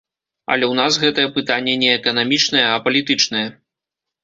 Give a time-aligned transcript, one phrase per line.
[0.53, 3.47] Але ў нас гэтае пытанне не эканамічнае, а палітычнае.